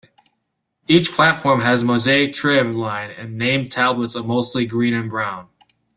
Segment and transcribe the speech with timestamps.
[0.87, 5.47] Each platform has mosaic trim line and name tablets of mostly green and brown.